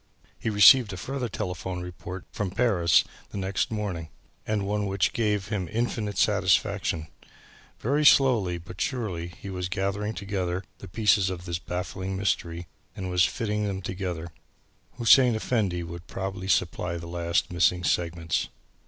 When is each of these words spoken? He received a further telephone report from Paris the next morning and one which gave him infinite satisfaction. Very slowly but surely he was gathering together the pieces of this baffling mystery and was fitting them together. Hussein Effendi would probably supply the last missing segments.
He 0.39 0.49
received 0.49 0.91
a 0.93 0.97
further 0.97 1.29
telephone 1.29 1.83
report 1.83 2.25
from 2.31 2.49
Paris 2.49 3.03
the 3.29 3.37
next 3.37 3.69
morning 3.69 4.09
and 4.47 4.65
one 4.65 4.87
which 4.87 5.13
gave 5.13 5.49
him 5.49 5.69
infinite 5.71 6.17
satisfaction. 6.17 7.05
Very 7.79 8.03
slowly 8.03 8.57
but 8.57 8.81
surely 8.81 9.27
he 9.27 9.51
was 9.51 9.69
gathering 9.69 10.15
together 10.15 10.63
the 10.79 10.87
pieces 10.87 11.29
of 11.29 11.45
this 11.45 11.59
baffling 11.59 12.17
mystery 12.17 12.65
and 12.95 13.11
was 13.11 13.25
fitting 13.25 13.65
them 13.67 13.83
together. 13.83 14.31
Hussein 14.93 15.35
Effendi 15.35 15.83
would 15.83 16.07
probably 16.07 16.47
supply 16.47 16.97
the 16.97 17.05
last 17.05 17.53
missing 17.53 17.83
segments. 17.83 18.49